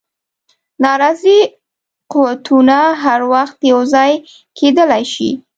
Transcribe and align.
ناراضي 0.83 1.39
قوتونه 2.11 2.79
هر 3.03 3.19
وخت 3.33 3.57
یو 3.71 3.79
ځای 3.93 4.11
کېدلای 4.57 5.03
شي. 5.13 5.29